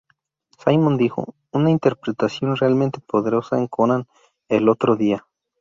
Simon 0.57 0.97
dijo: 0.97 1.35
"Una 1.51 1.69
interpretación 1.69 2.55
realmente 2.57 2.99
poderosa 3.01 3.59
en 3.59 3.67
Conan 3.67 4.07
el 4.49 4.67
otro 4.67 4.95
día. 4.95 5.27